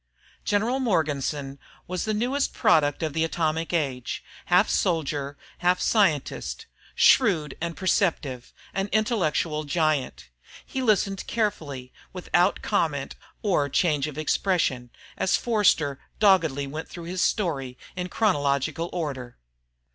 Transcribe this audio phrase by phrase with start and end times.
[0.43, 7.55] General Morganson was the newest product of the Atomic Age, half soldier, half scientist shrewd
[7.61, 10.29] and perceptive, an intellectual giant.
[10.65, 17.21] He listened carefully, without comment or change of expression, as Forster doggedly went through his
[17.21, 19.37] story in chronological order.